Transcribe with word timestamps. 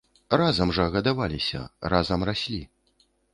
Разам 0.41 0.71
жа 0.77 0.87
гадаваліся, 0.95 1.61
разам 1.95 2.27
раслі. 2.31 2.59